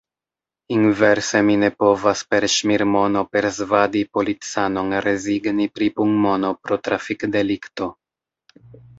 [0.75, 7.91] Inverse mi ne povas per ŝmirmono persvadi policanon rezigni pri punmono pro trafikdelikto.